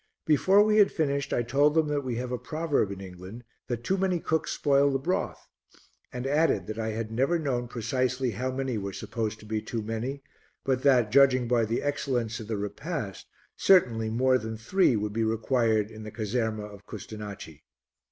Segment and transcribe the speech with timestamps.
[0.25, 3.83] Before we had finished I told them that we have a proverb in England that
[3.83, 5.45] too many cooks spoil the broth,
[6.11, 9.83] and added that I had never known precisely how many were supposed to be too
[9.83, 10.23] many,
[10.63, 15.23] but that, judging by the excellence of the repast, certainly more than three would be
[15.23, 17.61] required in the caserma of Custonaci.